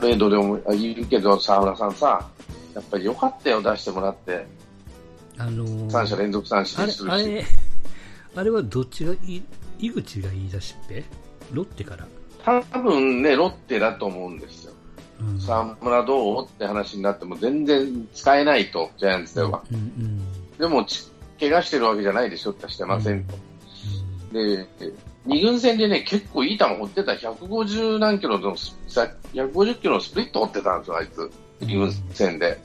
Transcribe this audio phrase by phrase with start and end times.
[0.00, 2.28] レードでも言うけど、沢村さんさ、
[2.74, 4.46] やっぱりよかったよ、出してもらって。
[5.38, 7.12] あのー、3者連続三振するし。
[7.12, 7.44] あれ、
[8.36, 9.42] あれ はどっちがいい、
[9.78, 11.04] 井口が言い出しっぺ？
[11.52, 12.06] ロッテから
[12.44, 14.72] 多分ね、ロッテだと思うんですよ。
[15.20, 19.62] うん、沢村どうって話になっても全然使えないと、ジャイアンツでは。
[19.70, 20.86] うんうん、でも、
[21.38, 23.34] 怪我してるわけじゃないでしょってしてませんと。
[24.32, 24.66] で、
[25.26, 31.30] 2軍戦でね、結構いい球放ってた、150何キロの、150キロのスプリット放ってたんですよ、あいつ。
[31.60, 32.60] 2軍戦で。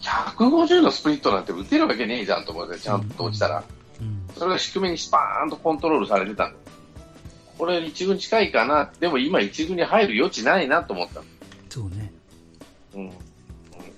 [0.00, 3.64] 150のスプリットなんて打てるわけねえじゃんと思って、ちゃんと落ちたら。
[4.36, 6.54] それが低めにスパーンとコントロールされてたん
[7.56, 11.22] これ1軍近いかな、でも今1軍に入る余地ないなと思った
[11.70, 12.12] そうね。
[12.94, 13.12] うん。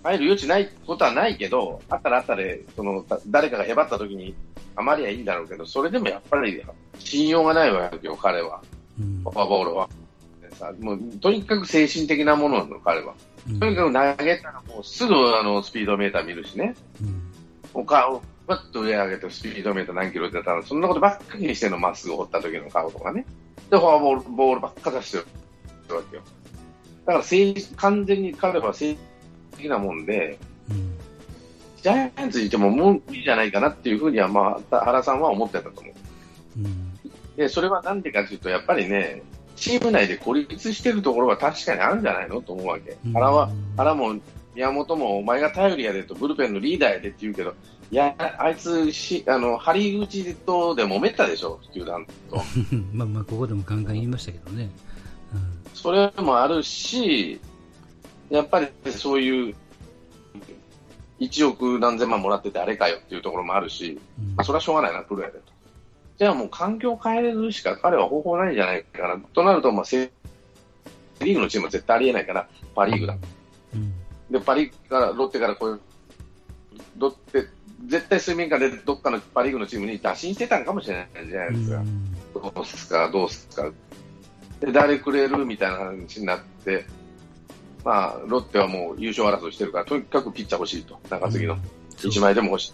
[0.03, 4.46] 入る余地ないことはないけど、あったらあったで、その、誰かがへばった時に、あ
[4.83, 6.63] まりはいいんだろうけど、それでもやっぱり
[6.99, 8.63] 信用がないわけよ、彼は。
[8.99, 9.89] フォアボールは。
[10.57, 13.15] さもうとにかく精神的なものなの、彼は。
[13.61, 16.75] とにかく投げたらもうすぐあのスピードメーター見るしね。
[17.03, 17.23] うん、
[17.75, 23.27] お顔、バッと上上げてスピードメーター何キロ出たら、そんなことばっかりにしてのまっすぐ掘った時の顔とかね。
[23.71, 25.25] で、フォアボールボールばっか出してる
[25.95, 26.23] わけよ。
[27.05, 27.25] だから
[27.77, 28.97] 完全に彼は正
[29.57, 30.39] 的なもんで、うん、
[31.87, 35.95] ジャイアンツにいてももう無理じゃないかなっていうふうには、まあ、原さんは思ってたと思う。
[36.59, 37.01] うん、
[37.37, 39.23] で、それはなんでかというと、やっぱりね、
[39.55, 42.97] チーム内で孤立してるところは確かにあるんじゃないのと思うわけ。
[43.13, 44.17] 原は、原も
[44.57, 47.55] 宮本もお前が頼りやでと、ブルペンのリーダーやでって言うけど、
[47.93, 52.43] いや、あいつし、あの、張り口とで揉めたでしょ、球団と。
[52.93, 54.71] まあまあ、ここでもガンガン言いましたけどね。
[55.33, 57.41] うん、それもあるし、
[58.29, 59.55] やっぱりそういう、
[61.21, 65.45] 1億何千万もらっててあれかよっていうところもあるし、うん、まあ、それはしょうがないな、プロやでと。
[66.19, 69.19] じゃあもう環境を変えるしか彼は方法ないんじゃないかな。
[69.33, 70.11] となると、まあ、セ
[71.21, 73.17] リーグのチームは絶対ありえないから、パ・リーグだ。
[73.75, 73.93] うん、
[74.31, 75.81] で、パ・リーグから、ロッテからこういう、
[76.99, 77.47] ロッテ、
[77.87, 81.85] 絶対水面下でどっかのパ・リーグのチームに打診してたんかもしれないじゃないですか。
[82.35, 83.71] どうすか、どうすか。
[84.61, 86.87] で、誰くれるみたいな話になって、
[87.87, 90.99] まあ、ロッテはもう優勝争いしてるから、とにかくピッチャー欲しいと。
[91.09, 91.57] 中継ぎの。
[91.99, 92.73] 1枚でも欲しい。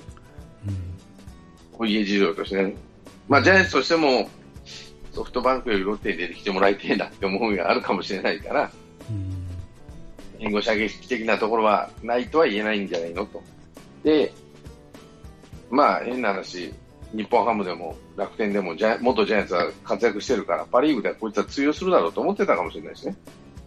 [1.81, 2.75] うん、家事情としてね。
[3.29, 4.31] まあ、ジャイアンツとしても、
[5.13, 8.71] ソフトバンクよりロッテに出てきてもらいたいなって思うがあるかもしれないから、
[10.41, 13.43] 援護射撃的なところはないとは言えないんじゃないのと。
[14.03, 14.33] で、
[15.71, 16.73] まあ、変な話、
[17.13, 23.15] 日本ハムでも楽天でもジャ元ジャイアンツは活躍してるから、パ・リーグではこいつは通用するだろうと思ってたかもしれないですね。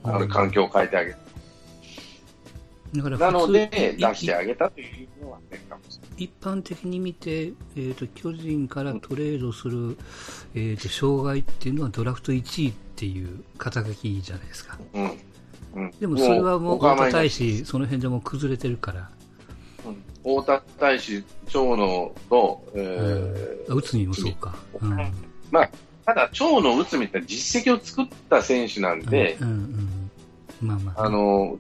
[0.02, 1.18] あの環境を変えてあげる。
[3.02, 4.86] なので、出してあげたとい
[5.20, 6.24] うのはね、かもしれない。
[6.24, 9.98] 一般的に見て、えーと、巨人からトレードする、
[10.54, 15.12] えーと、障害っていうのはドラフト1位っていう肩書きじゃないですか、うん
[15.76, 19.10] うん、でもそれはもう太田大使、その辺でも崩れてるから、
[19.86, 24.98] うん、太田大使、長野と、えー、内海もそうか、うん、
[25.52, 25.70] まあ、
[26.06, 30.00] ただ、長野、内海って実績を作った選手なんで、うんうん
[30.62, 31.60] うん、まあまあ、あの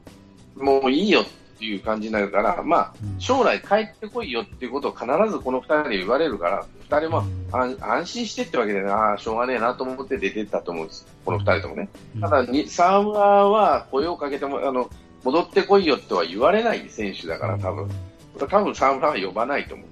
[0.55, 11.89] もういいよっていう感じになるから、まあ、将来帰ってこいよっていうことを必ずこの2人で言われるから、2人も安安心してってわけで、ああ、しょうがねえなと思って出てったと思うんです、この2人ともね。
[12.19, 14.89] ただに、沢村は声をかけても、あの、
[15.23, 17.89] 戻ってこいよとは言われない選手だから、多分。
[18.37, 19.87] 多分沢村は呼ばないと思う。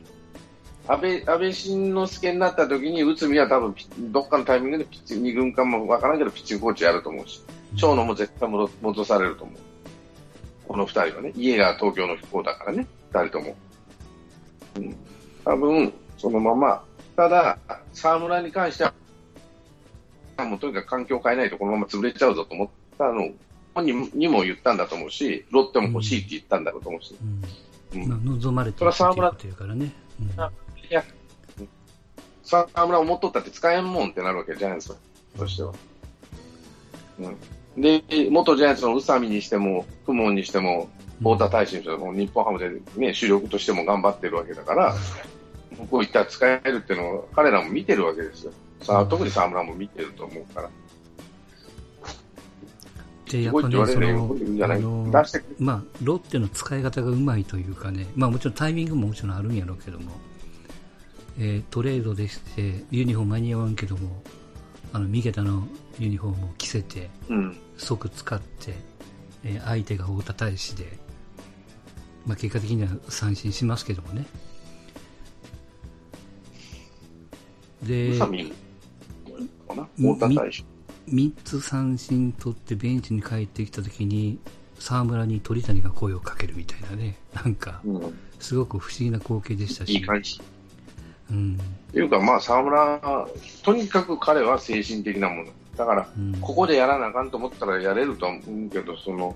[0.85, 3.75] 安倍、安倍晋之助になった時に、内海は多分、
[4.11, 7.41] どっかのタイミングでピッチ、2軍かもわからんけど、ピッチングコーチやると思うし、
[7.77, 9.72] 長野も絶対戻されると思う。
[10.73, 13.55] この二人はね、家が東京の不幸だからね、二人とも。
[14.77, 14.95] うん、
[15.45, 16.83] 多分、そのまま、
[17.15, 17.59] ただ、
[17.93, 18.93] 沢村に関しては、
[20.39, 23.29] もうとにかく環境を変えないとこのまま潰れちゃうぞと思ったの
[23.75, 27.15] 本人にも言ったんだと思うし、ロッテも欲しいって言ったんだろうと思うし。
[27.93, 29.91] うんうん、望まれてるっていうからね。
[30.19, 30.31] うん、い
[30.89, 31.03] や、
[32.43, 34.95] 沢村を持っとったって使えんもんってなるわけじゃないですか、
[35.37, 35.71] としては。
[37.19, 37.37] うん
[37.77, 40.89] で、元ジャイアンツの宇佐美にしても、公文にしても、
[41.19, 44.95] 太田大使にしても、日本ハムでね、主力としても頑張ってるわけだから、
[45.89, 48.51] こういった使えるっていうのを彼らも見てるわけですよ。
[48.81, 50.69] さあ、特に沢村も見てると思うから。
[53.31, 55.11] で、やっぱね、その、あの
[55.59, 60.11] まあ、ロッテの使い方がうまいというかね、まあもちろんタイミングももちろんあるんやろうけども、
[61.39, 64.21] えー、トレードでして、ユニフォーム間に合わんけども、
[64.91, 65.67] あの、三桁の
[65.97, 68.73] ユニフォームを着せて、うん、即使って、
[69.43, 70.97] えー、相手が太田大使で、
[72.25, 74.25] まあ、結果的には三振しますけどもね。
[77.83, 78.13] で、
[81.07, 84.39] 3つ三振取ってベンチに帰ってきたときに、
[84.79, 87.81] 沢村に鳥谷が声をかけるみたいなね、なんか、
[88.39, 89.93] すごく不思議な光景でしたし。
[89.93, 90.39] いい感じ。
[91.31, 91.59] うん。
[91.89, 93.27] っていうか、まあ、沢村、
[93.63, 95.51] とにかく彼は精神的なもの。
[95.75, 99.35] だから、うん、ここでやらなあかんと思ったらやれると思うけど、その、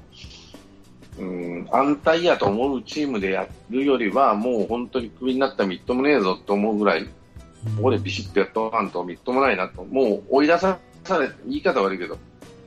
[1.19, 10.80] うん、安泰やと思うチームでやるよりは、もう本当にクビになったらみっともねえぞと思うぐらい、ここでビシッとやっとかんとみっともないなと、もう追い出さ
[11.19, 12.18] れ、言い方悪いけど、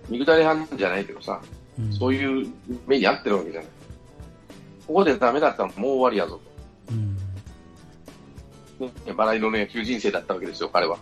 [0.08, 1.40] 見下り犯じゃないけどさ、
[1.78, 2.48] うん、そういう
[2.86, 3.70] 目に遭ってるわけじゃない。
[4.86, 6.40] ここでダメだったらもう終わりやぞ
[6.88, 6.94] と。
[6.94, 7.16] うん
[8.80, 10.98] ね、バラ色の野球人生だったわけですよ、彼は。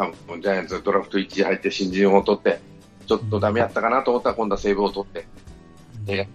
[0.00, 2.58] 多分ジャイアンツドラフト1位入って新人を取って、
[3.06, 5.26] ちょっとダメやったかなと思ったら今度はセーブを取って、
[6.06, 6.26] で、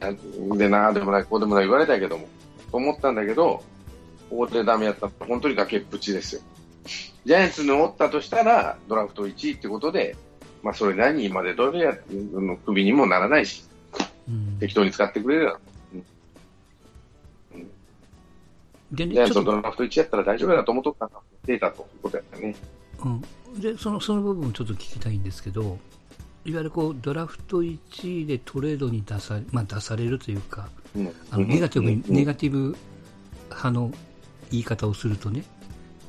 [0.56, 2.27] でなあでもない、こうでもない言われたけども、
[2.69, 3.63] と思ったんだけど、
[4.29, 6.41] ここでダメやった本当に崖っぷちですよ。
[7.25, 10.15] ジャイアンツにおったとしたら、ドラフト1位ってことで、
[10.62, 13.63] まあ、それ何までどれやの首にもならないし、
[14.29, 15.56] うん、適当に使ってくれる
[17.53, 17.65] うん、
[18.91, 22.56] でね、ジャイアンツのドラフト1位やったら大丈夫だと思っとったか、データということやったね。
[23.03, 23.21] うん、
[23.59, 25.77] でそのその部分をちょっと聞きたいんですけど、
[26.45, 32.75] いわゆるこうドラフト1位でトレードに出さ,、まあ、出されるというか、うん、あのネガティブ、うん、ネガティブ
[33.49, 33.91] 派の
[34.51, 35.43] 言い方をするとね、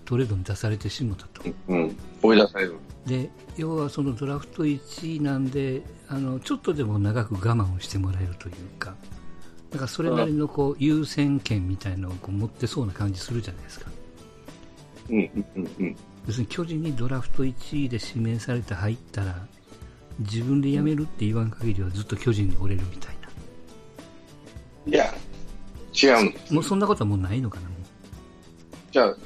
[0.05, 1.43] トレードに出されてしもたと。
[1.69, 2.77] うん、追い出される。
[3.07, 8.95] で、要はそのドラフト1位なんで、あのちょっとでも長く我慢をしてもらえるというか、
[9.71, 13.91] だからそれなりのこう優先権みたいなのをこう持ってそうな感じするじゃないですか。
[15.11, 15.17] うん。
[15.17, 15.69] うん。
[15.79, 15.97] うん、
[16.27, 19.47] 要するに巨人にドラフト1位で指名されて入ったら、
[20.19, 23.17] 自分で辞めるって言わん限りはずっと巨人に折れるみたい
[24.87, 24.93] な。
[24.93, 25.15] いや、
[25.95, 27.69] 違うんもうそんなことはもうないのかな、
[28.97, 29.17] じゃあ、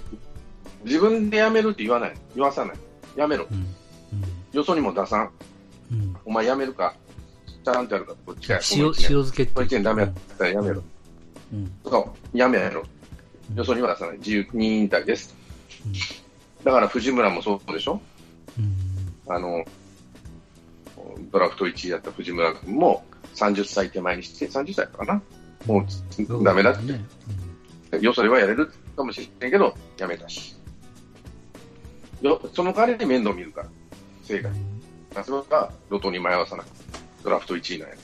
[0.84, 2.14] 自分で辞めるって言わない。
[2.34, 2.76] 言わさない。
[3.16, 3.46] 辞めろ。
[3.50, 3.60] うんう
[4.16, 5.30] ん、よそにも出さん。
[5.92, 6.94] うん、お前辞めるか。
[7.64, 8.14] ちゃんとやるか。
[8.26, 8.58] こっちや。
[8.72, 9.52] 塩塩漬けって。
[9.54, 10.82] こっちにダメやったら辞めろ。
[11.52, 12.82] うん、そう、辞めろ。
[13.54, 14.18] よそには出さない。
[14.18, 15.36] 自由任引退です。
[16.64, 18.00] だから藤村もそうでしょ、
[18.58, 19.64] うん、あの、
[21.32, 23.04] ドラフト1位だった藤村君も
[23.34, 25.22] 30歳手前にして、30歳かな、
[25.66, 26.92] もうダメだって、
[27.92, 30.56] うん、よそではやれるかもしれないけど、やめたし、
[32.20, 33.68] よその代わりに面倒見るから、
[34.22, 34.52] 正解。
[35.24, 36.66] それが路頭に迷わさない、
[37.24, 37.96] ドラフト1位なんや。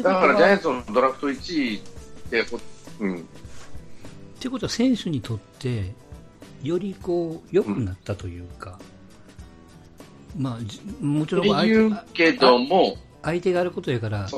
[0.00, 1.80] だからジャイアンツのドラフト1位っ
[2.30, 2.44] て、
[3.00, 3.16] うん。
[3.16, 3.20] っ
[4.40, 5.92] てことは選手にとって、
[6.62, 8.78] よりこう良くなったというか、
[10.36, 14.28] まあ、もちろん相手けども相手があることやから、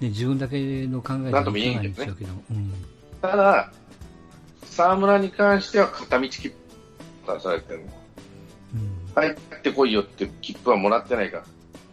[0.00, 2.72] ね、自分だけの考えじゃいけないんですよけど、うん、
[3.20, 3.72] ただ、
[4.64, 6.54] 沢村に関しては片道切符
[7.32, 7.84] 出されてるの、
[8.74, 11.44] うん、入ってこいよって切符はもらってないから、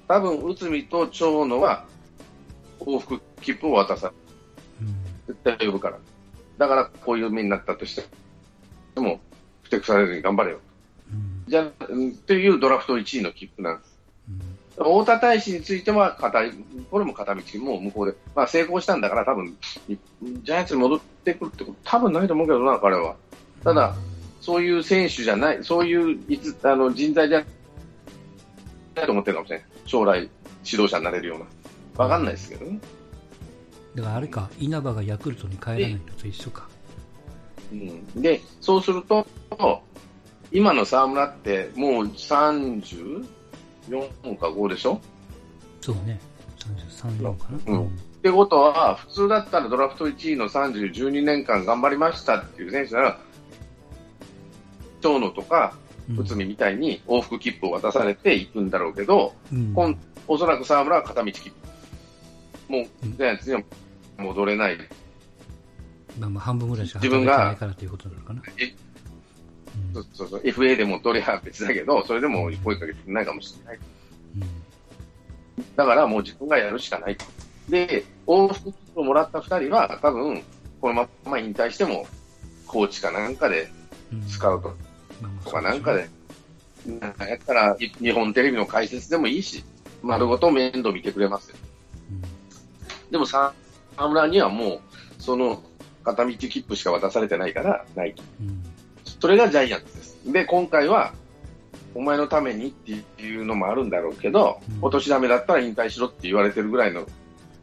[0.07, 1.85] 多分内海と長野は
[2.79, 4.11] 往復切符を渡さ、
[4.81, 4.95] うん、
[5.27, 5.99] 絶対呼ぶから、
[6.57, 8.03] だからこういう目になったとして、
[8.95, 9.19] でも、
[9.71, 10.59] ふてくされずに頑張れよ。
[11.47, 11.65] じゃ
[12.27, 13.99] というドラフト1位の切符なんです。
[14.77, 16.39] うん、太田大使については片、
[16.89, 19.55] これも片道、もう向こうで、まあ、成功したんだから、多分
[19.87, 23.15] ジャイアンツに戻ってくるってこと、多分ないと思うけどな、彼は。
[23.63, 23.95] ただ、
[24.41, 27.45] そういう選手じゃない、そういういつあの人材じゃ
[28.95, 30.29] ないと思ってるかもしれない、将来、
[30.65, 31.45] 指導者になれるような、
[31.95, 32.79] 分かんないですけどね。
[33.95, 36.70] だからあれか、稲葉がヤクルトに帰らないのと一緒か。
[37.71, 39.25] うん、でそうすると、
[40.51, 43.25] 今の沢村ってもう34
[44.37, 44.99] か5でしょ？
[45.79, 46.19] そうね。
[46.89, 47.59] 33、4かな。
[47.73, 47.87] うん。
[47.87, 47.89] っ
[48.21, 53.19] てことは、普通だったらドラフト1位の30、12年間頑張りましたっていう選手なら、
[55.01, 55.73] 長野とか
[56.09, 59.97] 内海みたいに往復切符を渡されていくんだろうけど、うん、
[60.27, 62.71] おそらく沢村は片道切符。
[62.71, 63.63] もう、ジャイアンツには
[64.19, 64.77] 戻れない。
[66.19, 68.41] まあまあ半分ぐらいしか働いてないからということなのかな。
[69.93, 73.79] そうそうそう、FA でも取りは別だけど、それでも声かけてくれないかもしれない。
[74.35, 77.17] うん、だからもう自分がやるしかない。
[77.69, 80.41] で、往復をもらった2人は、多分、
[80.81, 82.05] このまま引退しても、
[82.67, 83.69] コーチかなんかで、
[84.27, 84.75] スカウト
[85.45, 86.09] とかなんかで、
[86.99, 89.63] なんかやったら、日本テレビの解説でもいいし、
[90.01, 91.57] 丸ごと面倒見てくれますよ。
[93.09, 93.53] でも、沢
[93.97, 94.79] 村にはもう、
[95.19, 95.61] その
[96.03, 98.23] 片道切符しか渡されてないから、ないと。
[98.41, 98.63] うん
[99.21, 100.31] それがジャイアンツです。
[100.31, 101.13] で、今回は、
[101.93, 102.91] お前のためにって
[103.21, 107.05] いうのもあるんだろうけど、うん、お年玉だったら引退しろって言われてるぐらいの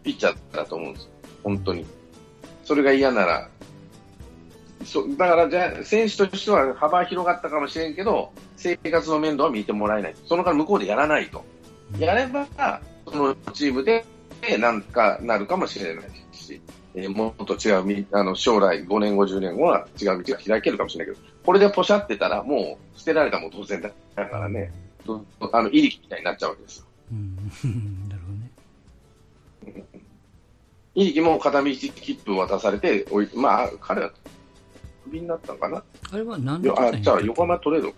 [0.04, 1.10] ピッチャーだと思うんですよ。
[1.42, 1.84] 本当に。
[2.62, 3.48] それが嫌なら、
[4.84, 10.14] そだからじゃ選手としては幅広がったかもしれんけど、生活の面倒は見てもらえない。
[10.26, 11.44] そのから向こうでやらないと。
[11.98, 12.46] やれば、
[13.10, 14.04] そのチームで
[14.60, 16.60] なんかなるかもしれないし、
[16.98, 24.72] えー、もっと違うあの将来5年後、10年後は違う道が開けるかもしれないけど、これでポシャってたらもう捨てられたも当然だからね、
[25.52, 26.84] あの、いりきみたいになっちゃうわけですよ。
[27.12, 27.36] うん、
[28.08, 29.84] なるほどね。
[30.96, 34.10] いりきも片道切符渡されて、おいまあ、彼は
[35.04, 35.84] クビになったのかな？
[36.10, 37.92] あれは何であ、じゃあ横浜トレード。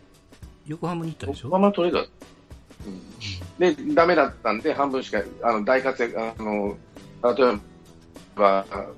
[0.67, 1.49] 横浜に行ったでしょ？
[1.49, 2.01] 横浜トレード。
[2.01, 6.77] うん、で、ダメだったんで、半分しか、あの、大活躍、あの、
[7.23, 7.61] 例えば、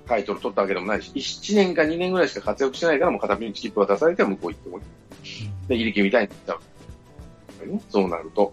[0.06, 4.80] タイトル取ったわけでもないし、1年か2年ぐらいしか活躍してないから、もう片道切符渡されて向こう行っても
[5.68, 6.60] で、入りみたいになっちゃう。
[7.90, 8.52] そうなると。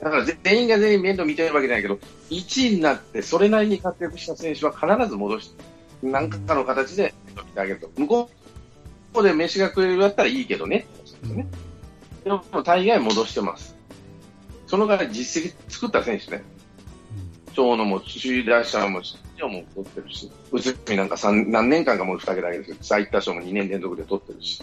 [0.00, 1.98] だから全員が全員面倒見てるわけじゃないけど、
[2.30, 5.64] 1位になってそれなりに活躍した選手は必ず戻して、
[6.02, 7.90] 何かの形で見てあげると。
[7.96, 8.30] 向こ
[9.14, 10.86] うで飯が食えるだったらいいけどね。
[11.22, 11.46] ね
[12.24, 13.76] でも大概戻してます。
[14.66, 16.42] そのぐらい実績作った選手ね。
[17.54, 24.62] 長野も首位打者も出場も取ってるし、内海なんか何年間かもう2桁ですけど、最多勝も2年連続で取ってるし。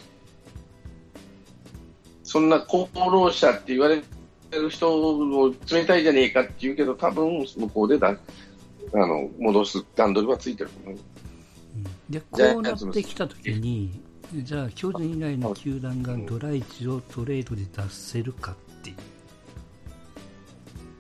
[2.24, 4.04] そんな功労者って言われ
[4.52, 11.00] る人を冷たいじゃねえかって言うけど、多分向こうでだあの戻す段取りはついてると思う。
[12.10, 14.02] でこうなってきたときに、
[14.34, 18.96] じゃあ、巨人以外の球団がドライチをトレードで出せるかっていう。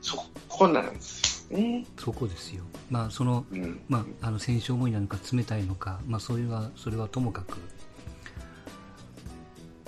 [0.02, 0.18] そ
[0.48, 1.17] こなんです
[1.52, 1.86] よね。
[1.98, 2.64] そこですよ。
[2.90, 7.58] まあ、その、うん、まあ、あの、選手思いなのか冷たいのか、まあ、そういうは、それはともかく。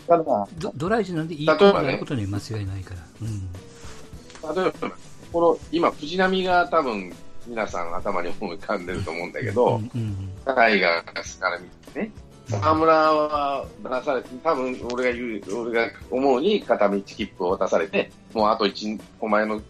[0.07, 3.01] だからドドライチなんでいいことやることには間違いないから。
[3.21, 4.91] うん、例えば、
[5.31, 7.13] この、今、藤波が多分、
[7.47, 12.11] 皆さん頭に思い浮かんでると思うんだけど、うんうん、タイガースから見てね、
[12.49, 19.61] 沢村は出されて、多分俺が言う、俺が思うに片道切符を渡されて、もうあと1、お前の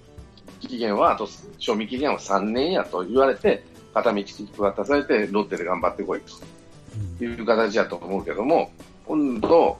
[0.67, 3.63] 期限は、あと賞味期限は3年やと言われて、
[3.93, 6.21] 片道切符渡されて、ロッテで頑張ってこい
[7.19, 8.71] という形だと思うけども、
[9.05, 9.77] 今度、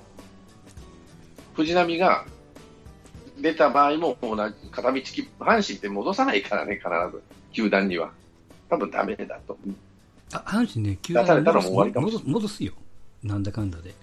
[1.53, 2.25] 藤波が
[3.41, 7.21] 出た場合も、同じ片道切符、阪神って戻さないからね、必ず、
[7.51, 8.12] 球団には。
[8.69, 9.57] 多分ダメだと。
[10.33, 11.45] あ阪神ね、球団に
[12.25, 12.74] 戻すよ。
[13.24, 13.93] なんだかんだで。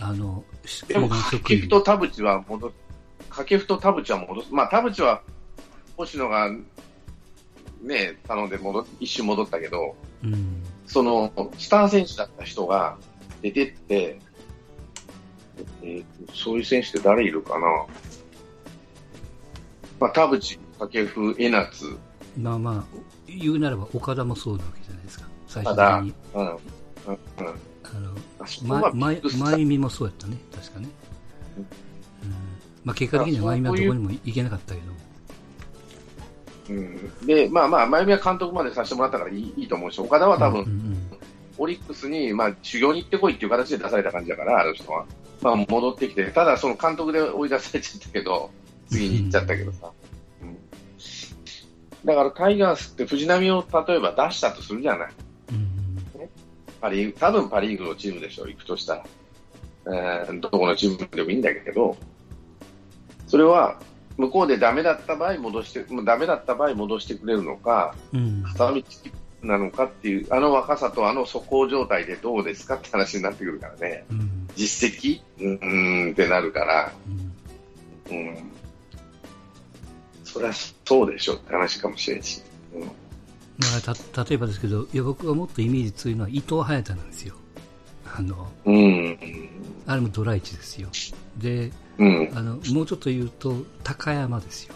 [0.00, 0.44] あの、
[0.88, 2.74] でも、掛布と田淵は戻す。
[3.28, 4.54] 掛布と田淵は戻す。
[4.54, 5.22] まあ、田淵は、
[5.96, 6.50] 星野が、
[7.82, 12.96] ね、頼んで戻、一瞬戻ったけど、うん、その、スター選手だった人が
[13.42, 14.18] 出てって、
[15.82, 17.66] えー、そういう選手って誰いるかな？
[20.00, 21.96] まあ、田淵、掛布、江夏。
[22.36, 22.84] まあまあ、
[23.26, 26.14] 言うならば岡田もそうなわけじゃないですか、最初的に。
[26.34, 26.46] うん。
[26.46, 26.54] うん。
[26.54, 26.58] うん
[27.86, 28.14] あの、
[28.66, 30.88] ま、ま、まゆみもそうやったね、確かね。
[31.56, 32.34] うん。
[32.82, 34.92] まあ、結果的にはまゆみはどこにも行けなかったけど。
[36.68, 37.26] うん。
[37.26, 40.96] で、まあまあ、まゆみは監督までさせてもらったからいいいいと思うし、岡田は多分、
[41.58, 45.06] オリックスに、まあ、修行に行ってこいっていう形で出された感じだから、ある人は。
[45.42, 48.50] まあ、戻ってきて、ただその監督で追い出されちゃったけど、
[48.88, 49.90] 次に行っちゃったけどさ。
[50.42, 50.56] うん、
[52.04, 55.12] だからタイガースって藤浪を例えば出したとするじゃない。
[56.80, 59.04] パリ多分パ・リーグのチームでしょう、行くとしたら。
[59.86, 61.96] えー、どこのチームでもいいんだけど、
[63.26, 63.80] それは
[64.16, 68.82] 向こうでダメだった場合戻して、ダメだった場合戻してくれるのか、うん、片道
[69.42, 75.20] なのかっていう、あの若さとあの素行状態でどうですかって話になってくるからね、うん、実績？
[75.40, 76.92] うんってなるから、
[78.08, 78.50] うん、うん、
[80.22, 82.42] そりゃそうでしょって話かもしれんし。
[82.74, 82.80] うん。
[82.82, 82.86] だ
[83.84, 87.34] から例えばですけど、いや僕がもっとイメージ強いのは伊藤隼太なんですよ。
[88.16, 89.18] あの、うん、
[89.86, 90.88] あれもドライチですよ。
[91.36, 94.74] で、うん、あのもうちょっと言うと、高山ですよ。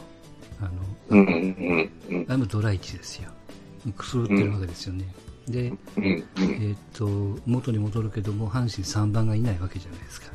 [0.60, 0.70] あの、
[1.10, 3.30] うんうんうん、あれもドライチですよ。
[3.96, 5.04] くすぶってるわけですよね。
[5.48, 10.28] で、うんえー、っと、元に戻るけども、阪神3番がいないわけじゃないですか。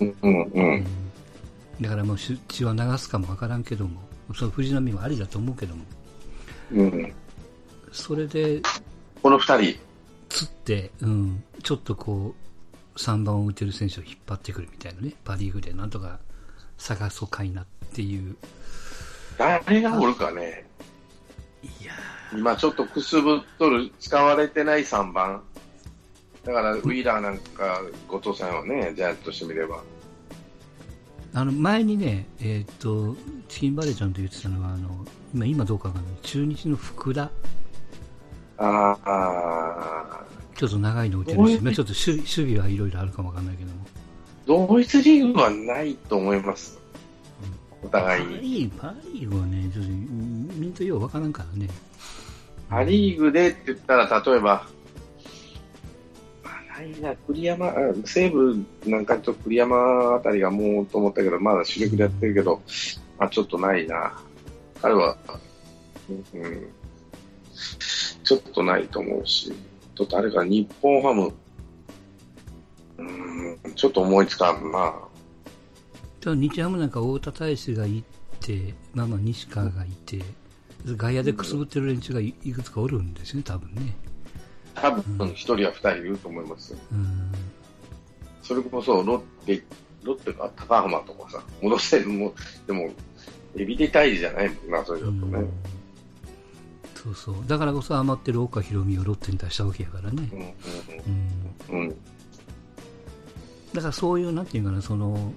[0.00, 0.14] うん
[0.54, 0.86] うん
[1.80, 4.00] だからもう血は流すかもわからんけども、
[4.34, 5.84] その藤波もありだと思うけども、
[6.70, 7.12] うん、
[7.90, 8.60] それで、
[9.22, 9.78] この二人。
[10.28, 12.51] つって、うん、ちょっとこう、
[12.96, 16.18] 3番を打てる選手を引っ張ってくるみたいなね、パ・リーグでなんとか
[16.78, 18.36] 探そうかいなっていう。
[19.38, 20.66] 誰がおるかね。
[21.62, 21.92] いや
[22.34, 25.42] 今ちょっとくすぶっとる、使われてない3番。
[26.44, 29.82] だから、ウィーラーなんか、後藤さんはね、ジャイアンしてみれば。
[31.34, 33.16] あの前にね、えー、っと
[33.48, 37.30] チキンバレーちゃんと言ってたのはあの今今どうかわかんない中日の福田
[38.58, 40.01] ああ。
[40.62, 44.66] ちょっと長いの打てるし、ちょっと守守備はいろいろあるかもわかんないけども。
[44.68, 46.78] 同一リーグはないと思います。
[47.82, 48.72] お互いに。
[48.78, 51.68] パリーグ、はね、ちょっと、みんとようわからんからね。
[52.70, 54.68] パリーグでって言ったら、例えば、
[56.44, 62.62] ないな、栗山、西武なんかちょっと栗山あたりがもうと思ったけど、まだ主力でやってるけど、
[63.18, 64.12] あ、ちょっとないな。
[64.80, 65.16] 彼は、
[66.08, 66.68] うん、
[68.22, 69.52] ちょっとないと思うし、
[69.94, 71.32] と誰か日本ハム、
[72.98, 73.02] う
[73.68, 74.94] ん、ちょっと思いつかんな。
[76.24, 78.04] 日ハムなんか太田大使がい
[78.40, 80.20] て、まあまあ西川がいて、
[80.86, 83.96] 外野でくすぶってる連中がいくつかおるんですね、多分ね。
[84.74, 86.78] 多分一人や二人いると思いますよ。
[86.92, 87.32] うん、
[88.42, 89.62] それこそロッテ、
[90.02, 92.34] ロッテか高浜とかさ、戻せるも、
[92.66, 92.90] でも、
[93.56, 95.20] エビで退治じゃないもんな、それだとね。
[95.22, 95.50] うん、
[97.02, 97.34] そうそう。
[97.48, 100.54] だからこそ余ってる岡宏美をロッテに出したわけやからね。
[101.68, 101.80] うん。
[101.80, 101.88] うん。
[103.74, 105.32] だからそういう、なんていうかな、その、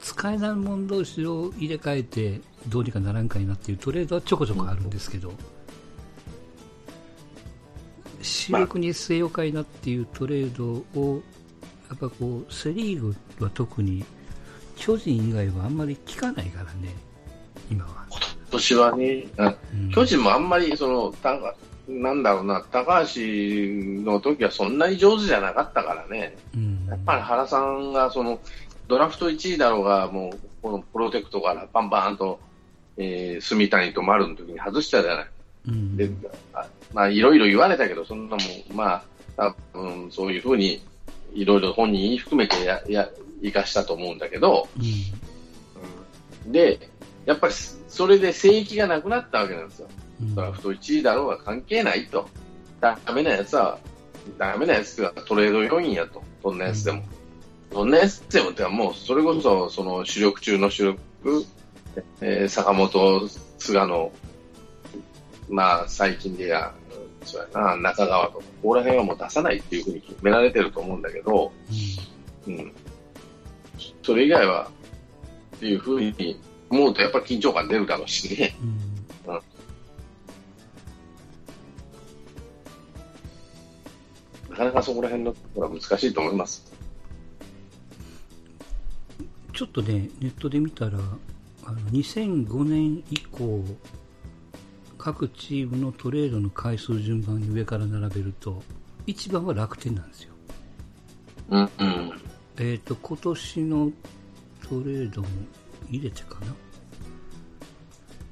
[0.00, 5.32] 使えないもん同士を入れ替えてどうにかならんかいなっていうトレードはちょこちょこあるんですけど、
[8.20, 11.22] 主力に据えようかいなっていうトレードを、
[11.88, 14.04] やっぱこう、セ・リーグは特に、
[14.74, 16.94] 巨人以外はあんまり聞かないからね、
[17.70, 18.06] 今は。
[18.52, 21.38] 今年はね、うん、巨人もあんまり、その、た
[21.88, 23.20] なんだろうな、高橋
[24.04, 28.40] の時はそんなに上手じゃなかったからね、うん、やっぱり原さんがその
[28.88, 32.38] ドラフト1位だろうが、もうこのプロテクトからバンバンと、
[32.98, 35.26] えー、住谷と丸の時に外したじゃない。
[35.68, 36.10] うん、で
[36.92, 39.04] まあ、いろいろ言われたけど、そんなもん、まあ、
[39.36, 40.84] 多分そういうふうに、
[41.32, 43.08] いろいろ本人含めてや、や、
[43.42, 44.68] 生かしたと思うんだけど、
[46.44, 46.91] うん、で、
[47.26, 47.54] やっぱり
[47.88, 49.88] それで聖域がなくなったわけなんですよ。
[50.34, 52.28] ドラフト1位だろうが関係ないと。
[52.80, 53.78] ダメなやつは、
[54.38, 56.22] ダメなやつはトレード要員やと。
[56.42, 57.02] どんなやつでも。
[57.70, 61.46] どんなやつでもってもう、それこそ、その主力中の主力、
[62.20, 64.12] えー、坂本、菅野、
[65.48, 66.72] まあ、最近でや、
[67.24, 71.52] そうやな、中川とか、ここら辺はもう出さないっていうふうに決められてると思うんだけど、
[72.46, 72.72] うん、うん、
[74.02, 74.68] それ以外は、
[75.56, 76.40] っていうふうに
[76.72, 78.56] 思うと、やっぱり緊張感出るだろうしね。
[78.62, 78.68] うん、
[79.34, 79.42] うん
[84.50, 86.70] なかなかそこら辺のところは難しいと思います。
[89.54, 90.98] ちょっとね、ネットで見たら、
[91.64, 93.64] あの2005年以降、
[94.98, 98.62] 各チームのトレードの回数順番に上から並べると、
[99.06, 100.34] 一番は楽天なんですよ。
[101.48, 102.12] うんうん。
[102.58, 103.90] えっ、と、今年の
[104.68, 105.28] トレードも
[105.96, 106.38] 入れてか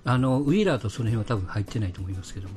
[0.05, 0.13] な？
[0.13, 2.55] あの、ウィーラーとその辺は多分入ってないと思いますけども。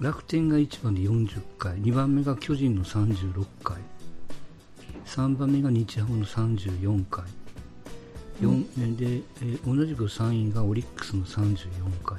[0.00, 3.76] 楽天が1番で40回、2番目が巨人の36回、
[5.04, 7.24] 3番目が日ハムの34回、
[8.40, 12.18] 4で、えー、同じく3位がオリックスの34回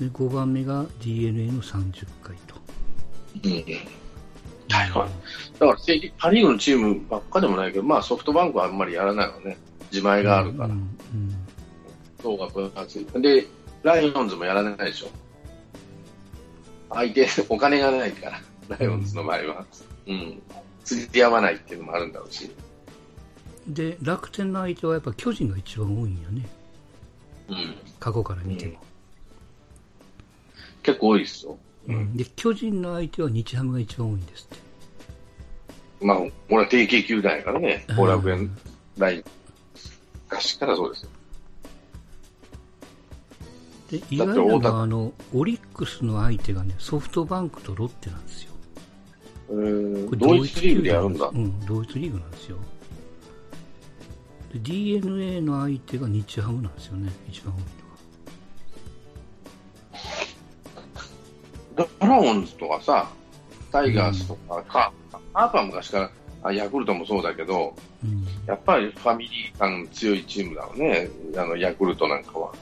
[0.00, 2.56] で5番目が d n a の30回と。
[4.70, 5.08] うん、はいはい。
[5.58, 5.78] だから
[6.18, 9.56] パ・リーグのチームばっかでもないけど、まあ、ソフトバンクはあんまりやらないわね、
[9.90, 11.36] 自前があるから、うんうん、
[12.22, 13.06] 層が分厚い。
[13.20, 13.46] で、
[13.82, 15.08] ライオンズもやらないでしょ。
[16.90, 19.66] 相手、 お金がないから、ライオンズの場合は。
[20.06, 20.42] うん。
[20.84, 22.50] 釣り合わないっていうのもあるんだろうし。
[23.66, 26.48] で楽天の相手はやっぱ巨人が一番多いんよね、
[27.48, 28.78] うん、過去から見ても、うん、
[30.82, 31.58] 結構多いですよ、
[31.90, 34.56] うん、で巨人の相手は日ハムが一番多いんですっ
[36.00, 36.04] て。
[36.06, 37.84] まあ俺は定型球団やからね。
[37.96, 38.56] 後楽園
[38.96, 39.24] 大
[40.30, 41.10] 昔からそうですよ。
[43.90, 48.52] で意外なのはあのオリックスの相手がねソフトバンクとロッテなんですよ。
[49.50, 51.26] えー、同一リーグでやるんだ。
[51.26, 52.56] うん同一リーグなんですよ。
[54.54, 57.89] d n a の相手が日ハムなんですよね、一番多いのは。
[62.32, 63.08] ンズとかさ、
[63.72, 66.10] タイガースとか、うん、カープは昔から
[66.42, 72.52] あ、ヤクルトもそうだけど、うん、やっぱりファミリー感強いチームだよね、あのヤクルトなんかは。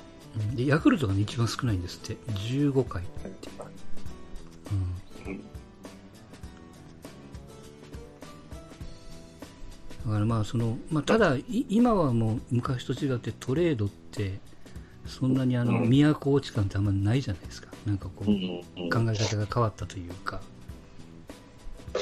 [0.54, 3.48] でヤクルトが一番少ないんですって、15回って。
[10.06, 14.40] だからまあその、まあ、ただ、今はもう昔と違ってトレードって
[15.06, 20.40] そんなにあの都落ち感ってあんまりないじゃないですか、なんかこう、考え方が変わったというか。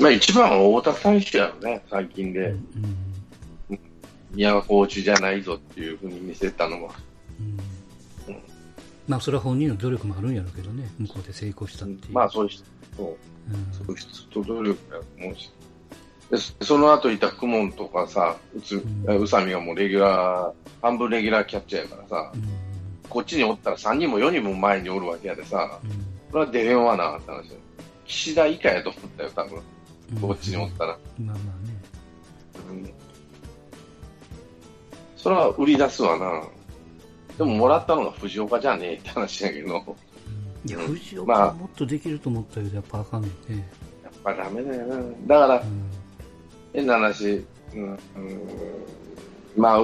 [0.01, 2.57] まあ、一番は太田大使やろね、最近で、うん
[3.71, 6.93] うん、都落ちじゃないぞっていうふうに見せたのは。
[7.39, 7.43] う
[8.33, 8.37] ん、
[9.07, 12.13] まあ、それは本人の努力もあるんやろうけどね、向こうで成功したっていう。
[12.13, 12.51] まあ、そういう。
[12.51, 12.65] 人、
[12.97, 13.05] そ
[13.87, 15.51] ういう人努力やと思うし。
[16.31, 18.61] でその後いたクモンとかさ、宇
[19.29, 22.43] 佐美がもうレギュラー、半分レギュラーキャッチャーやからさ、うん、
[23.09, 25.91] こっちにおったら3人も4人も前におるわけやでさ、うん、
[26.31, 27.45] それは出れんわなって話
[28.07, 29.63] 岸田以下やと思ったよ、多分。
[30.21, 30.99] こっちにおったら。
[31.19, 31.75] まあまあね。
[32.71, 32.93] うん。
[35.17, 36.43] それは売り出すわな。
[37.37, 39.97] でももらったのが藤岡じゃねえって話やけど。
[40.65, 43.69] いや、藤岡はもっとできると思ったけど、やっぱあかんねね。
[44.05, 44.97] やっぱダメだよな。
[45.27, 45.63] だから、
[46.73, 47.99] 変な話、うん、うん、
[49.57, 49.81] まあ、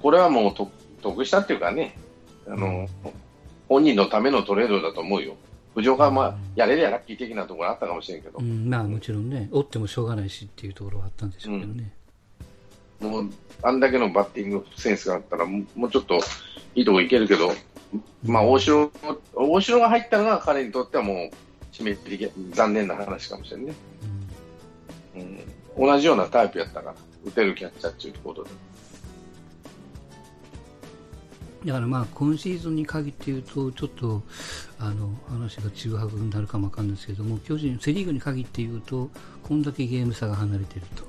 [0.00, 0.70] これはもうと
[1.00, 1.96] 得したっていうかね、
[2.46, 2.88] あの、
[3.68, 5.36] 本人のためのトレードだと思うよ。
[5.74, 8.38] 藤岡はまあ、やれりゃラッキー的なところあったかもしれんけど。
[8.38, 11.92] うん、まあもちろんね、折ってもしょうがないしっていうところはあったんでしょうけどね。
[13.00, 13.30] うん、もう、
[13.62, 16.18] あんだけのバッティングセンスがあったら、もうちょっと
[16.74, 17.52] いいとこいけるけど、
[18.24, 18.90] まあ大城、
[19.34, 21.30] 大城が入ったのが彼にとってはもう、
[21.72, 23.72] 締め切り残念な話かもしれんね。
[25.76, 28.50] うん、同じようなタイプやったから、打てるキャッチャーっていうことで。
[31.64, 34.22] だからまあ今シーズンに限って言うと、ちょっと
[34.78, 39.10] あの話が中白になるかもわかんないですけども、巨人、セ・リーグに限って言うと、
[39.42, 41.04] こんだけゲーム差が離れてると、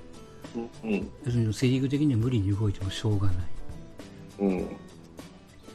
[0.84, 3.36] うんうん、要するにセ・リーグ的には無理に動いてもしょうがない、
[4.40, 4.68] うん、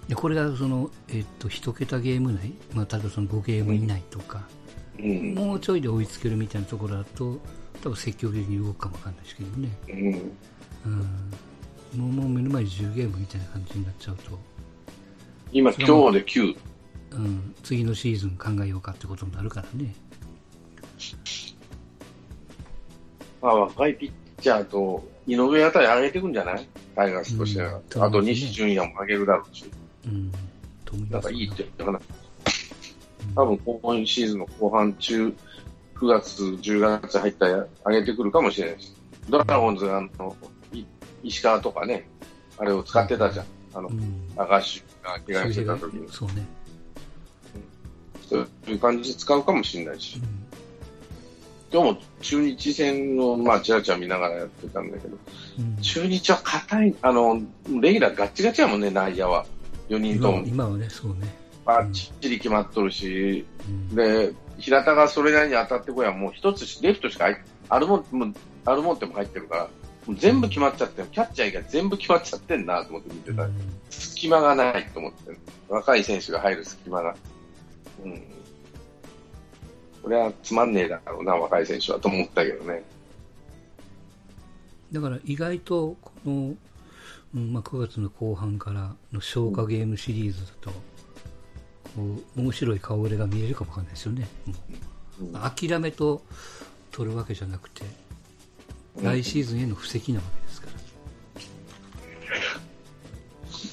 [0.08, 4.46] でこれがその、えっと、1桁ゲーム内、まあ、例えばその5ゲーム以内とか、
[4.98, 7.38] うん、もうちょいで追いつけるみたいなところだと、
[7.82, 9.68] 多分積極的に動くかもわかんないですけどね。
[9.88, 10.04] うん、
[10.92, 11.06] うん
[11.96, 14.38] もうもう目の前に10ゲームみたいな感じになっちゃうと。
[15.52, 16.56] 今、今日で9。
[17.12, 19.94] うん、次のシーズン考えようかってことになるからね。
[23.40, 26.68] まあ、若いピッチャーと井上あたり上げていくんじゃない？
[26.94, 27.80] タイガースとしては。
[27.94, 29.64] うん、あと西純也も上げるだろうし。
[30.06, 30.32] うん。
[31.10, 32.00] なんかいいって言ったかな。
[33.34, 35.34] 多分、今シーズンの後半中、9
[36.06, 38.94] 月、10月入ったら上げてくるかもしれないし。
[39.28, 40.36] ドラゴンズ、あの、
[41.22, 42.08] 石川とかね、
[42.58, 43.46] あれを使ってたじゃん。
[43.76, 46.08] あの、うん、赤石が怪我してた時に。
[46.10, 46.46] そうね。
[48.26, 50.20] そういう感じで使うかもしれないし。
[51.70, 55.18] 今日も中日戦の、まあ、ちらちら見ながらやってたんだけど、
[55.58, 57.42] うん、中日は硬い、あの、
[57.80, 59.44] レギュラーガッチガチやもんね、内野は。
[59.90, 60.38] 4人とも。
[60.46, 61.28] 今はね、そうね。
[61.66, 67.26] バッチリ決まっとるし、うん、で、平田がそれなりに当たってこや、もう一つレフトしか
[67.68, 68.32] あるもん、も
[68.64, 69.68] あるもんっても入ってるから、
[70.14, 73.52] 全部決まっちゃって、キャッチャー以外全部決まっちゃってんなと思って見てた、うん、
[73.90, 75.36] 隙間がないと思って、
[75.68, 77.16] 若い選手が入る隙間が。
[78.04, 78.22] うん。
[80.02, 82.84] これはつまんねえだろうな、若い選手はと思ったけどね。
[84.92, 86.54] だから意外と、この、
[87.34, 90.76] うんまあ、9月の後半からの消化ゲームシリーズだと、こ
[92.36, 94.28] う面白い顔ぶれが見えるかもわかんないですよね。
[95.20, 96.22] うん、諦めと
[96.92, 97.84] 取るわけじゃなくて、
[99.02, 100.76] 来シーズンへの布石なわけですから。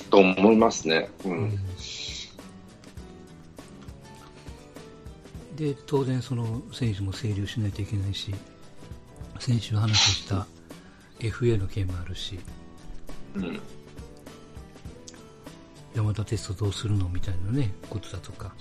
[0.09, 1.09] と思いますね。
[1.25, 1.51] うん、
[5.55, 8.33] で当然、その選手も整理をしないといけないし、
[9.39, 10.45] 選手の話した
[11.19, 12.39] FA の件もあるし、
[13.35, 13.59] うん、
[15.95, 18.53] 山田テストどうするのみたいなね、ことだとか。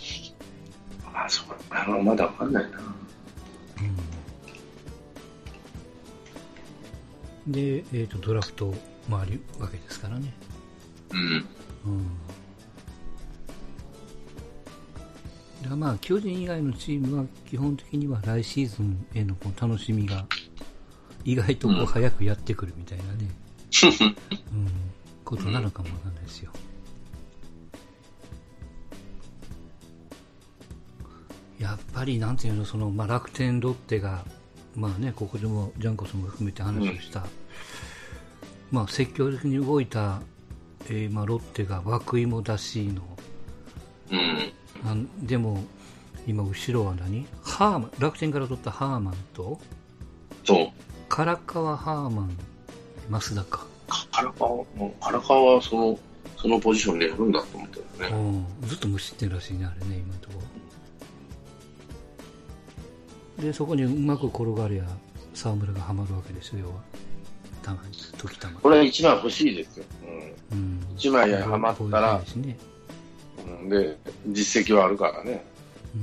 [1.15, 2.79] あ、そうあまだわかんないな。
[7.47, 8.75] で、えーと、ドラフト
[9.09, 10.33] もあるわけですからね。
[11.11, 11.19] うん。
[11.19, 12.07] うん。
[15.63, 20.27] だからまあ、巨人以外のチームは基本的には来シーズンへのこの楽しみが
[21.25, 23.29] 意外とこう早くやってくるみたいなね、
[24.53, 24.69] うん、
[25.25, 26.53] ことなのかもわかんないですよ。
[31.61, 34.25] やっぱりなんていうの、その、まあ、楽天、ロッテが
[34.75, 37.27] まあね、ここでもジャンコさんも含めて話をした、うん、
[38.71, 40.23] まあ、積極的に動いた、
[40.87, 43.03] えーまあ、ロッテが涌井も出しの、
[44.11, 45.63] うん、でも
[46.27, 47.27] 今、後ろは何？
[47.43, 49.61] ハーマン楽天から取ったハーマンと
[50.45, 50.69] そう。
[51.09, 52.37] 唐川ハーマン、
[53.11, 53.67] 増田か。
[54.11, 54.65] 唐川？
[55.01, 55.99] 唐川はその
[56.37, 58.17] そのポジションでやるんだと思ったよね、
[58.63, 60.43] うん、ずっと無失点らしいね、あれね、今のところ。
[63.43, 64.85] でそこにうまく転がりゃ
[65.35, 66.61] 沢村がはまるわけですよ。
[66.61, 66.75] 要は
[67.63, 69.85] たまに時たまこれは1枚欲しいですよ、
[70.53, 70.59] うん。
[70.59, 72.57] うん、1枚はまったらで、ね。
[73.45, 73.97] うん、で
[74.29, 75.45] 実績はあるからね、
[75.95, 75.99] う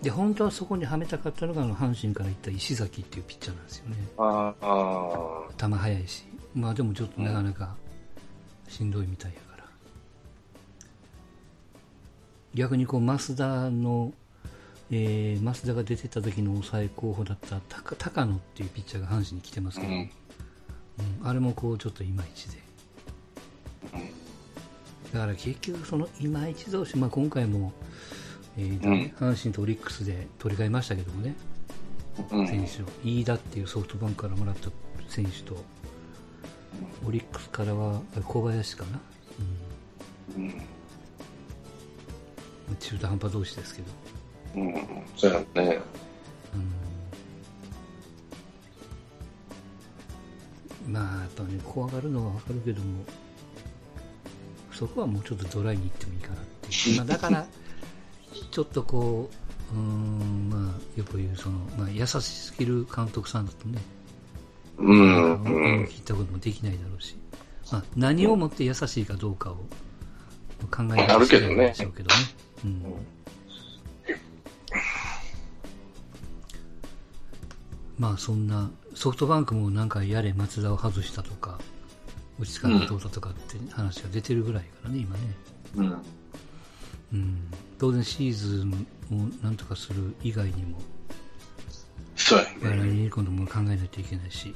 [0.00, 3.96] ん、で本当はそこにはめたかったのがあの阪神から行った石崎っていうピッチャーなんですよね。
[4.18, 6.24] ああ球速いし。
[6.54, 7.74] まあでもちょっとなかなか
[8.68, 9.64] しんどいみたいやから、
[12.54, 14.12] 逆にこう増田の
[14.96, 17.60] えー、増田が出てた時の抑え候補だった
[17.98, 20.08] 高野っていうピッチャーが阪神に来てますけど、うん、うん、
[21.24, 22.58] あれもこうちょっといまいちで、
[25.12, 27.72] だから結局そのいまいち同士、まあ、今回も、
[28.56, 31.34] えー、うん、阪神とオリックスで取り替えましたけどもね、
[32.30, 32.86] うん、選手を。
[33.02, 34.70] 飯田っていうソフトバンクからもらった
[35.08, 35.56] 選手と
[37.04, 39.00] オリックスからは小林かな、
[40.36, 40.54] うん、
[42.78, 43.88] 中途半端同士ですけど。
[44.56, 44.83] うん、
[45.16, 45.78] そうやね。
[50.86, 53.04] うん、まあ、やっぱね、怖がるのはわかるけども、
[54.72, 56.96] そこはもうちょっとドライに行ってもいいかなっていう。
[56.98, 57.46] まあ、だから、
[58.50, 59.30] ちょっとこ
[59.72, 63.80] う、うん、まあ、よく言う、その、まあ、優しすぎる監督さんだとね、
[64.78, 65.84] うん。
[65.84, 67.16] 聞いたこともできないだろうし、
[67.70, 69.56] まあ、何をもって優しいかどうかを
[70.70, 72.14] 考えてるんでしょうけどね。
[72.64, 72.84] うん
[77.98, 81.58] まあそんなソフトバンクもなんかやれ松田を外したとか
[82.40, 85.20] 落ち着かなどうだとかって話が出てるぐらいからね、今ね、
[85.76, 86.02] うん、
[87.12, 87.38] うん、
[87.78, 90.78] 当然シーズンをなんとかする以外にも
[92.16, 92.50] そうやね。
[92.62, 94.54] 来年今度も考えないといけないし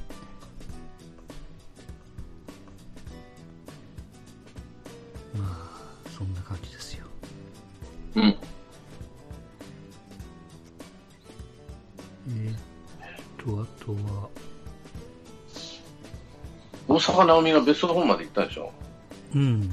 [13.61, 14.29] あとは。
[16.87, 18.71] 大阪なおみがベスト4まで行ったでしょ？
[19.35, 19.71] うん。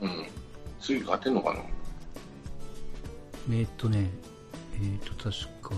[0.00, 0.26] うん。
[0.80, 1.60] 次勝てんのかな？
[3.48, 4.10] えー、っとね、
[4.74, 5.74] えー、っと、確か。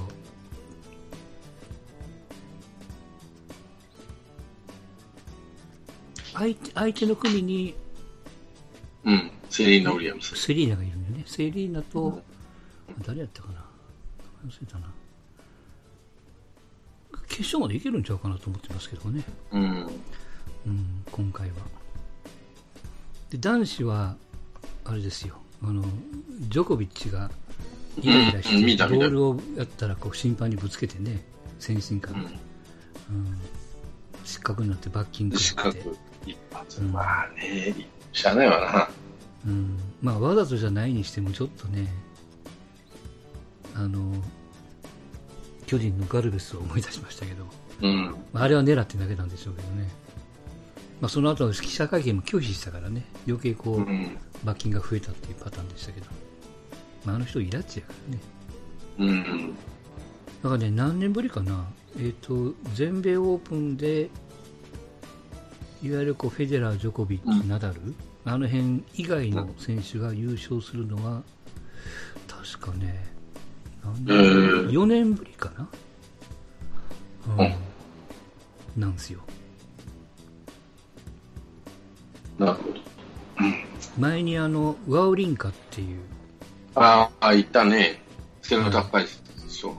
[6.34, 7.74] 相手相手の国に、
[9.04, 10.36] うん、セリーナ・ウィリアムス。
[10.36, 11.24] セリーナがいるんだよね。
[11.26, 12.22] セリーナと、うん、
[13.06, 13.64] 誰やったかな？
[14.46, 14.92] 忘れたな。
[17.38, 19.22] 決勝までいけるんちゃうかなと思ってますけどね、
[19.52, 19.62] うん、
[20.66, 21.54] うん、今回は。
[23.30, 24.16] で男子は、
[24.84, 25.84] あれですよ、あの
[26.48, 27.30] ジョコビッチが
[28.02, 31.22] イライラして、ボールをやったらこう審判にぶつけてね、
[31.60, 32.32] 先進から、うん、うん、
[34.24, 35.80] 失格になって罰金食って。
[36.26, 37.72] 一発、うん、まあね、
[38.12, 38.90] しゃあないわな。
[39.46, 41.86] うん、まあわざとじゃないにしてもちょっとね、
[43.76, 44.12] あの
[45.68, 47.44] 巨人のガルベスを思い出しましたけど、
[47.82, 49.86] うん、あれは狙ってだけなんでしょうけどね、
[51.02, 53.04] まあ、その後記者会見も拒否したからね。
[53.26, 56.06] 余計こう、うん、罰金が増えたっていうパターンでしたけど、
[57.04, 58.22] まあ、あの人イラッチやからね、
[58.98, 59.54] うん、
[60.42, 61.66] だからね何年ぶりかな、
[61.98, 64.08] えーと、全米オープンで
[65.82, 71.22] いわゆるこうフェデラー、ジョコビッチ、ナダル、あの辺以外の選手が優勝するのは
[72.26, 73.17] 確かね
[73.96, 75.68] 4年ぶりかな、
[77.38, 79.20] うん、なんですよ。
[82.38, 82.78] なるほど。
[83.98, 86.00] 前にあの、ワウリンカっていう。
[86.76, 88.00] ああ、いたね。
[88.42, 89.10] 背の高いで
[89.48, 89.76] しょ。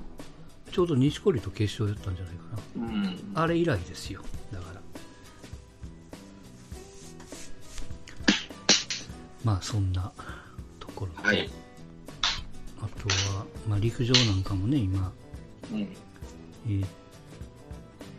[0.72, 2.44] ちょうど錦織と決勝やったんじゃないか
[2.78, 2.86] な。
[2.86, 4.22] うん、あれ以来ですよ。
[4.52, 4.82] だから。
[9.44, 10.12] まあ、そんな
[10.80, 11.28] ところで。
[11.28, 11.50] はい
[12.82, 15.12] あとは、まあ、陸上なんかもね、今、
[15.72, 16.90] うん、えー、っ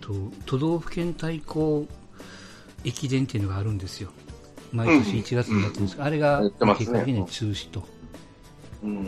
[0.01, 0.14] と、
[0.46, 1.87] 都道府県対抗
[2.85, 4.11] 駅伝っていうのがあるんですよ。
[4.73, 5.96] 毎年1月にやってるんです。
[5.96, 6.40] けど、うん、あれが
[6.77, 7.83] 結果的に中止と。
[8.83, 9.05] うん、うん、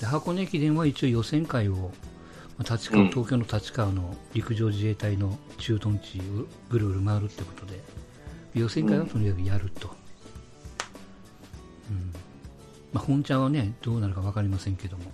[0.00, 1.92] で箱根駅伝は一応予選会を、
[2.58, 7.80] 立川東京の立川の陸上自衛隊の駐屯地をぐるぐる回るってことで、
[8.54, 9.90] 予選会はとにかくやると。
[11.90, 12.23] うん
[12.94, 15.04] まあ、本ちゃんはね、どうなるか分かりませんけども。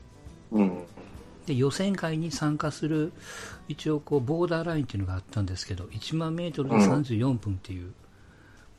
[0.53, 0.85] うん、
[1.47, 3.12] で予選会に参加する
[3.69, 7.93] 一応こうボーダーラインっていうのがあったんですけど1万メートルで34分っていう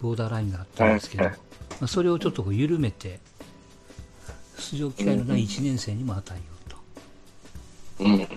[0.02, 1.32] ボーダーラインがあったんですけど、ま
[1.84, 3.20] あ、それをちょっとこう緩めて
[4.58, 6.44] 出場機会のない1年生にも与えよ
[7.98, 8.28] うと、うん、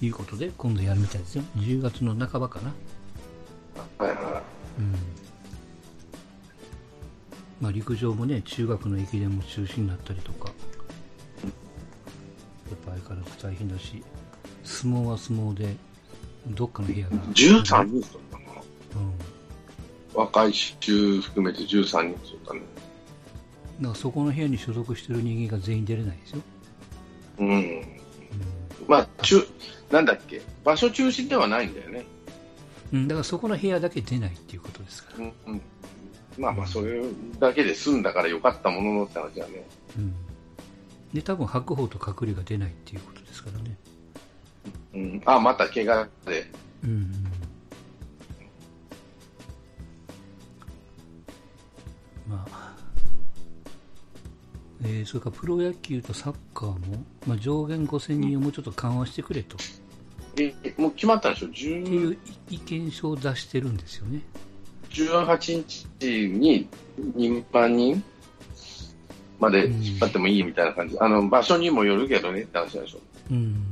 [0.00, 1.44] いうことで今度やるみたいですよ。
[1.58, 2.72] 10月の半ばかな、
[4.00, 5.25] うん
[7.60, 10.50] まあ、陸上もね中学の駅伝も中止になったりとか。
[12.68, 14.02] やっぱ相変わらず大変だし
[14.64, 15.76] 相撲は相撲で
[16.48, 17.12] どっかの部屋が。
[17.12, 18.60] 13人だったかな、
[18.96, 22.12] うん、若い衆含めて13人だっ
[22.44, 22.60] たね
[23.80, 26.42] だからそこの部屋に所属してる人間が全員出れないですよ。
[27.38, 27.82] うん、うん、
[28.88, 29.46] まあ中
[29.92, 30.42] なんだっけ？
[30.64, 32.04] 場所中心ではないんだよね。
[32.92, 33.06] うん。
[33.06, 35.60] だからそこの部屋だけ出ないっていうことですから、うんうん
[36.38, 37.02] まあまあ、それ
[37.38, 39.66] だけで済んだからよかったもののって話だね。
[39.96, 40.14] うん。
[41.12, 43.76] で、多分白鵬と隔離が出ないっていうことですからね。
[44.94, 46.50] うん、あ、また怪我で。
[46.84, 47.12] うん、うん
[52.28, 52.74] まあ、
[54.82, 59.56] えー、それからプロ野球とサッカーも、まあ、上限5000人をもうちょっと緩和してくれと。
[60.38, 62.18] え、もう決まったんでしょ、っていう
[62.50, 64.22] 意見書を出してるんですよね。
[64.96, 65.64] 18
[65.98, 68.02] 日に2万人
[69.38, 72.98] まで引っ張ってもいいみたいな感じ、うん、あの場所にもよるけどねって話でしょ。
[73.30, 73.62] うん。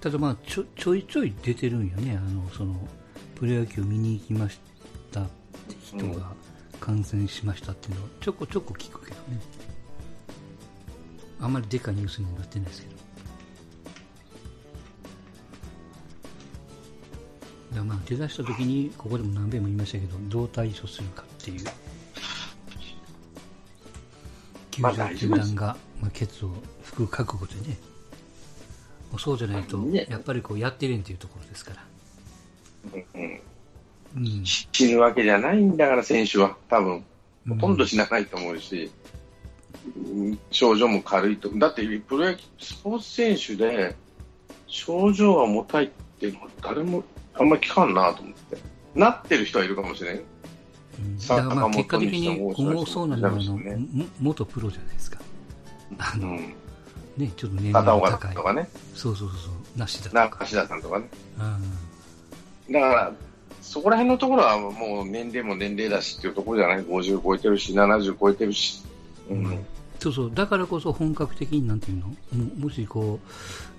[0.00, 2.18] ただまあちょちょいちょい出てるんよね。
[2.18, 2.74] あのその
[3.36, 4.58] プロ野球見に行きまし
[5.12, 5.24] たっ
[5.68, 6.32] て人が
[6.80, 9.40] 感染しましたっていうのはちょこちょこ聞くけどね。
[11.40, 12.94] あんまりでかいニュースにはなってないですけど
[17.74, 21.64] だまあ出だした時にここでも何べんも言いましたけどどう対処するかっていう。
[24.70, 26.50] 球場球団が、まあ、ケツを
[26.84, 27.78] 拭く覚悟でね。
[29.18, 31.84] そうじゃないと、やっぱりこうやってるんっていうところですから。
[34.16, 37.04] うん、死ぬわけじゃないんだから、選手は、多分。
[37.48, 38.90] ほとんど死なないと思うし、
[39.96, 43.94] うん、症状も軽いと、だってプロ野球、スポーツ選手で
[44.66, 46.32] 症状が重たいって
[46.62, 47.04] 誰も
[47.34, 48.58] あんまり聞かんなと思って、
[48.94, 50.24] なってる人はいるかもしれない。
[51.28, 53.78] だからまあ結果的に重そうなのは、ね、
[54.20, 55.20] 元プロじゃないですか。
[55.98, 56.54] あの、うん
[57.16, 58.34] ね、ちょっと年齢が高い。
[58.34, 58.68] とかね。
[58.94, 60.38] そうそうそうそう、梨田とか。
[60.40, 61.08] 梨田さんとかね。
[62.68, 62.72] うん。
[62.72, 63.12] だから、
[63.62, 68.82] そこら辺のところはもう年齢も年齢だしっていうところじゃない ?50 超えてるし、70超えてるし。
[69.30, 69.64] うん。
[70.00, 72.08] そうそう、だからこそ本格的になんていうの？
[72.08, 72.14] も
[72.66, 73.20] もしこ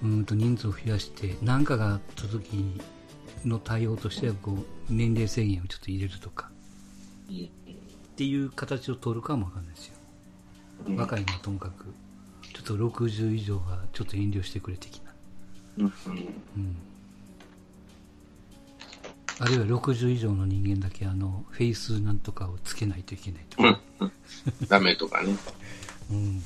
[0.04, 2.80] う、うんと人数を増やして、何かがあった時
[3.46, 6.50] の対応としてはこう、年齢制限をちょっと入れるとか、
[7.28, 7.30] っ
[8.16, 9.96] ていう形を取るかもわかんないですよ。
[10.96, 11.94] 若いのはともかく。
[12.66, 15.14] と60以上はちょっと遠慮してくれ的な、
[15.78, 15.88] うん、う
[16.60, 16.78] ん、
[19.40, 24.12] あるいは60以上の人間だけあのフェイスなんとかをつけないといけないとか、うん、
[24.68, 25.36] ダメとかね。
[26.12, 26.44] うん。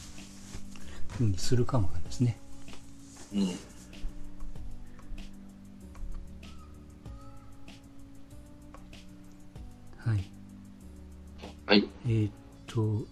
[1.31, 2.37] にするかもわかんないですね。
[3.33, 3.49] うん
[10.09, 10.23] はい
[11.65, 12.31] はいえー、っ
[12.67, 13.05] と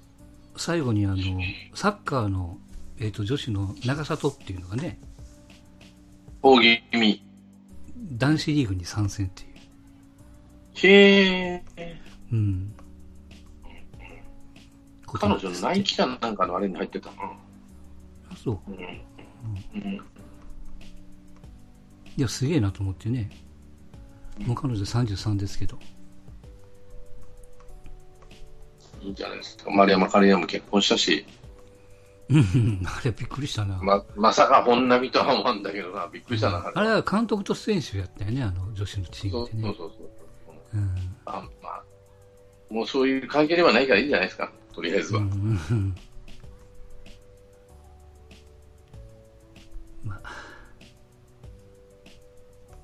[0.55, 1.17] 最後にあの
[1.73, 2.57] サッカーの
[2.99, 4.99] えっ、ー、と、女子の長里っていうのがね、
[6.41, 7.23] 大気味。
[8.13, 9.47] 男子リーグに参戦っていう。
[10.75, 12.01] へえ。
[12.31, 12.73] うん。
[15.05, 17.15] 彼女のナイキかなんかのあれに入ってたな。
[18.31, 18.71] あ、そう。
[18.71, 18.77] うん。
[19.81, 20.01] うん、い
[22.17, 23.29] や、すげえなと思ってね。
[24.39, 25.77] もう彼女33ですけど。
[29.07, 29.71] いいんじゃないですか。
[29.71, 31.25] 丸山カリナも結婚したし。
[32.29, 33.79] うん、 あれびっくりしたな。
[33.81, 36.71] ま、まさか本並とは思うんだけどな、びっくりしたな。
[36.75, 39.63] あれは監督と選手やったよね、あの女子のチームでね。
[39.63, 40.09] そうそうそう
[40.45, 40.77] そう。
[40.77, 41.83] うん、あまあ、
[42.69, 45.21] もうそういう関係ではないからいいんじゃないですか、とりあえずは。
[45.21, 45.95] うん、
[50.03, 50.33] まあ、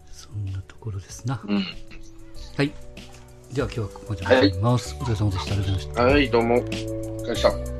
[0.09, 1.41] そんなところですな。
[1.45, 1.65] うん、
[2.55, 2.71] はい。
[3.53, 4.95] では今日はここまでになります。
[4.95, 5.53] はい、お疲れ様でした。
[5.53, 6.03] ありがとうございました。
[6.03, 6.55] はい、どうも。
[6.55, 7.72] お疲れ様でした。